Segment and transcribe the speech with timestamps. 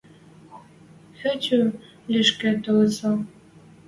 [1.19, 1.59] Хӧтю
[2.11, 3.09] лишкӹ толыт со.